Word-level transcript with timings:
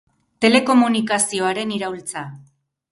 Telekomunikazioaren 0.45 1.77
iraultza. 1.79 2.29